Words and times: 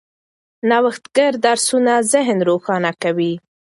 نوښتګر 0.69 1.33
درسونه 1.45 1.93
ذهن 2.11 2.37
روښانه 2.49 2.91
کوي. 3.01 3.33